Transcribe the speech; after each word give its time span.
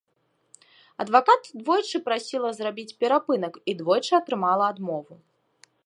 Адвакат 1.03 1.43
двойчы 1.61 1.97
прасіла 2.07 2.49
зрабіць 2.61 2.95
перапынак 3.05 3.53
і 3.73 3.77
двойчы 3.83 4.13
атрымала 4.23 4.65
адмову. 4.75 5.13